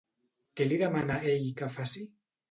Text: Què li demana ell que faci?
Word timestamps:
Què 0.59 0.65
li 0.69 0.79
demana 0.83 1.17
ell 1.33 1.45
que 1.59 1.69
faci? 1.75 2.03